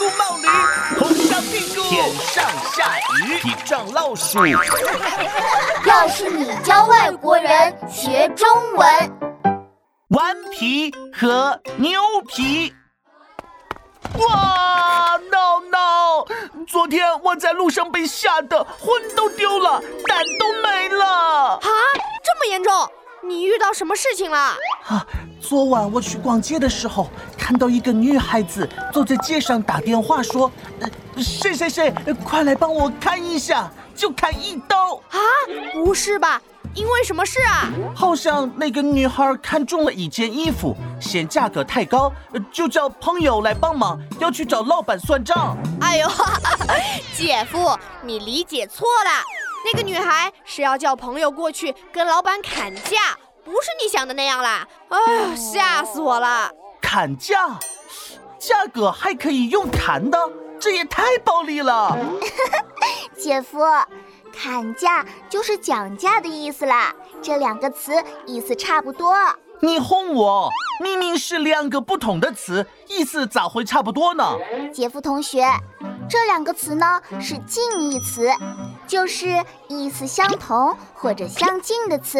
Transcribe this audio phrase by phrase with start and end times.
[0.00, 0.48] 咕冒驴，
[0.98, 4.46] 红烧屁股，天上下雨，地上老鼠。
[5.84, 8.88] 要是你教外国人学中文，
[10.08, 12.72] 顽皮和牛皮。
[14.14, 16.26] 哇，no no！！
[16.66, 21.04] 昨天我在路上被吓得魂都丢了，胆都没了。
[21.56, 21.60] 啊，
[22.24, 22.72] 这么严重？
[23.22, 24.38] 你遇到什么事情了？
[24.88, 25.06] 啊，
[25.42, 27.10] 昨晚我去逛街的时候，
[27.50, 30.48] 看到一个女孩子坐在街上打电话说
[31.18, 35.18] ：“谁谁谁，快来帮我看一下，就砍一刀。”啊，
[35.74, 36.40] 不是吧？
[36.76, 37.68] 因为什么事啊？
[37.92, 42.12] 好像那个女孩看中了一件衣服，嫌价格太高，
[42.52, 45.58] 就叫朋友来帮忙，要去找老板算账。
[45.80, 46.08] 哎呦，
[47.18, 49.10] 姐夫，你理解错了。
[49.64, 54.64] 那个女孩是要叫朋友过去跟老板砍价，不是你想的那样啦！
[54.90, 56.48] 哎呀，吓死我了！
[56.92, 57.56] 砍价，
[58.36, 60.18] 价格还可以用砍的，
[60.58, 61.96] 这也太暴力了！
[63.16, 63.60] 姐夫，
[64.36, 67.92] 砍价就是讲价的意思啦，这两个词
[68.26, 69.14] 意思差不多。
[69.60, 70.50] 你哄我，
[70.82, 74.24] 明明是两个不同的词，意思咋会差不多呢？
[74.74, 75.46] 姐夫同学。
[76.08, 78.28] 这两个词呢是近义词，
[78.88, 82.18] 就是意思相同或者相近的词，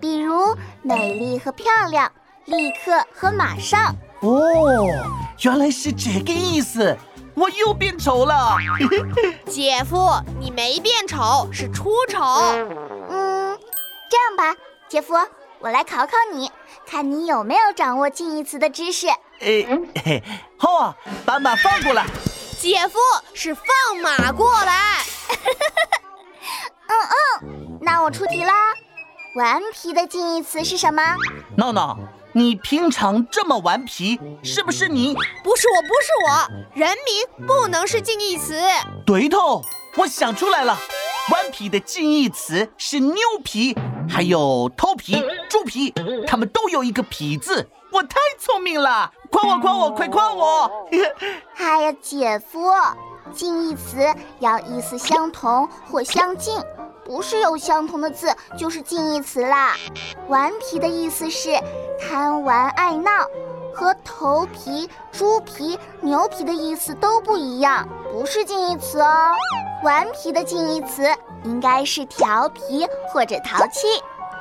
[0.00, 2.10] 比如美丽和漂亮，
[2.46, 3.94] 立刻和马上。
[4.20, 4.84] 哦，
[5.42, 6.96] 原来是这个意思，
[7.34, 8.56] 我又变丑了。
[9.46, 12.18] 姐夫，你没变丑，是出丑。
[13.08, 13.58] 嗯，
[14.10, 14.56] 这样吧，
[14.88, 15.14] 姐夫，
[15.60, 16.50] 我来考考你，
[16.86, 19.06] 看你有没有掌握近义词的知识。
[19.40, 20.22] 哎，
[20.58, 22.04] 好啊，把马放过来。
[22.60, 22.98] 姐夫
[23.34, 23.64] 是放
[24.02, 24.96] 马过来。
[26.88, 26.92] 嗯
[27.42, 28.52] 嗯，那我出题啦。
[29.36, 31.00] 顽皮的近义词是什么？
[31.54, 31.96] 闹闹，
[32.38, 35.12] 你平常这么顽皮，是不是你？
[35.42, 36.48] 不是我，不是我。
[36.72, 38.56] 人名不能是近义词。
[39.04, 39.60] 对头，
[39.96, 40.78] 我想出来了。
[41.32, 43.76] 顽皮的近义词是牛皮，
[44.08, 45.92] 还有头皮、猪皮，
[46.28, 47.68] 它们都有一个皮字。
[47.90, 50.70] 我太聪明了，夸我夸我，快夸我！
[51.58, 52.70] 哎呀，姐夫，
[53.34, 53.98] 近义词
[54.38, 56.56] 要意思相同或相近，
[57.08, 59.74] 不是有相同的字就是近义词啦。
[60.28, 61.58] 顽皮的意思是
[61.98, 63.10] 贪玩爱闹，
[63.74, 69.32] 和头皮、猪皮、牛皮的意思都不一样，不是近义词哦。
[69.82, 71.08] 顽皮的近义词
[71.44, 73.86] 应该是调皮或者淘气。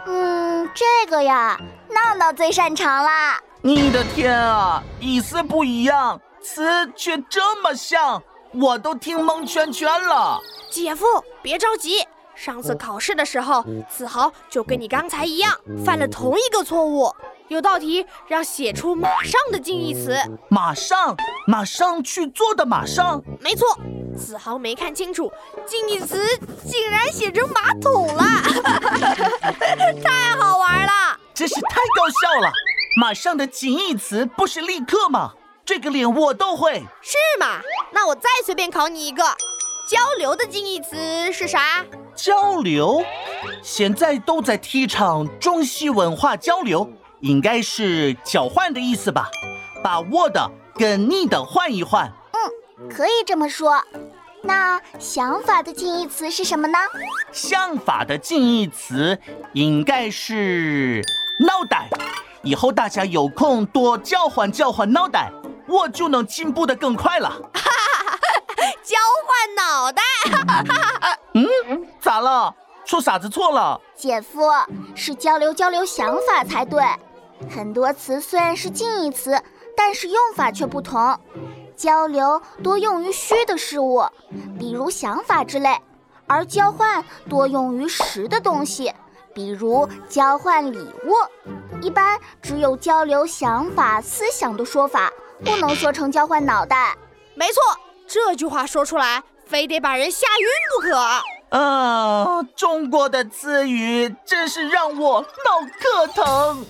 [0.05, 1.57] 嗯，这个呀，
[1.89, 3.39] 闹闹最擅长啦。
[3.61, 8.21] 你的天啊，意思不一样，词却这么像，
[8.53, 10.41] 我都听蒙圈圈了。
[10.69, 11.05] 姐夫，
[11.41, 12.05] 别着急，
[12.37, 17.11] 上次考试的时候，子豪就跟你刚才一样，犯了同一个错误。
[17.47, 20.15] 有道题让写出马上的近义词，
[20.49, 23.67] 马上，马上去做的马上，没错。
[24.15, 25.31] 子豪没看清楚，
[25.65, 26.23] 近义词
[26.63, 28.23] 竟然写成马桶了，
[30.03, 32.51] 太好玩了，真是太搞笑了。
[32.99, 35.31] 马上的近义词不是立刻吗？
[35.65, 37.61] 这个脸我都会，是吗？
[37.91, 39.23] 那我再随便考你一个，
[39.87, 41.85] 交流的近义词是啥？
[42.13, 43.01] 交流，
[43.63, 46.91] 现在都在提倡中西文化交流。
[47.21, 49.29] 应该是交换的意思吧，
[49.81, 52.11] 把我的跟你的换一换。
[52.33, 53.81] 嗯，可以这么说。
[54.41, 56.77] 那想法的近义词是什么呢？
[57.31, 59.17] 想法的近义词
[59.53, 61.01] 应该是
[61.39, 61.87] 脑袋。
[62.43, 65.31] 以后大家有空多交换交换脑袋，
[65.65, 67.33] 我就能进步的更快了。
[68.83, 70.01] 交换脑袋？
[71.33, 72.53] 嗯，咋了？
[72.85, 73.79] 说傻子错了？
[73.95, 74.49] 姐夫，
[74.95, 76.83] 是交流交流想法才对。
[77.53, 79.41] 很多词虽然是近义词，
[79.75, 81.19] 但是用法却不同。
[81.75, 84.03] 交流多用于虚的事物，
[84.57, 85.75] 比如想法之类；
[86.25, 88.91] 而交换多用于实的东西，
[89.33, 91.13] 比如交换礼物。
[91.81, 95.11] 一般只有交流想法、思想的说法，
[95.45, 96.95] 不能说成交换脑袋。
[97.35, 97.61] 没错，
[98.07, 101.57] 这句话说出来，非得把人吓晕不可。
[101.57, 106.65] 啊，中国的词语真是让我脑壳疼。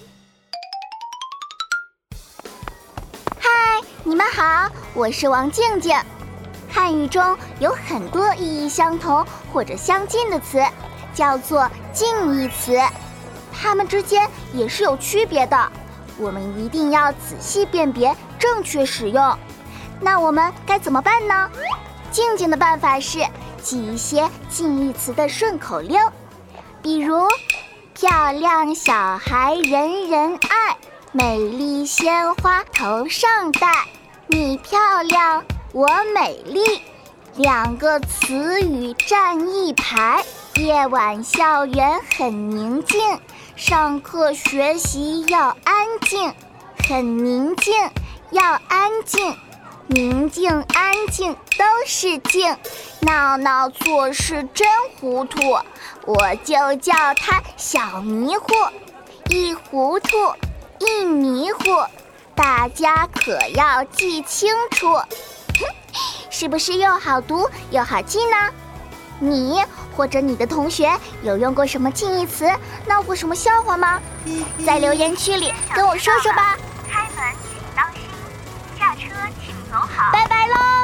[3.39, 5.95] 嗨你们好，我是王静静。
[6.72, 9.24] 汉语中有很多意义相同
[9.54, 10.60] 或者相近的词，
[11.13, 12.80] 叫做近义词，
[13.54, 15.72] 它们之间也是有区别的。
[16.18, 19.38] 我们一定要仔细辨别，正确使用。
[20.01, 21.49] 那我们该怎么办呢？
[22.11, 23.19] 静静的办法是
[23.61, 25.99] 记一些近义词的顺口溜，
[26.81, 27.27] 比如
[27.94, 30.77] 漂亮小孩人人爱，
[31.11, 33.85] 美丽鲜花头上戴。
[34.27, 36.61] 你漂亮，我美丽。
[37.35, 40.23] 两个词语站一排。
[40.55, 42.99] 夜晚校园很宁静，
[43.55, 46.33] 上课学习要安静，
[46.88, 47.73] 很宁静，
[48.31, 49.38] 要安静，
[49.89, 52.57] 宁静安静都是静，
[53.00, 54.68] 闹闹做事真
[55.00, 55.57] 糊涂，
[56.06, 58.54] 我就叫他小迷糊，
[59.30, 60.18] 一糊涂，
[60.80, 61.86] 一迷糊，
[62.36, 64.88] 大家可要记清楚，
[66.30, 68.36] 是不是又好读又好记呢？
[69.19, 69.63] 你
[69.95, 70.92] 或者你的同学
[71.24, 72.45] 有用过什么近义词，
[72.86, 74.01] 闹过什么笑话吗？
[74.66, 76.57] 在留言区里跟我说说吧。
[79.97, 80.76] 拜拜喽。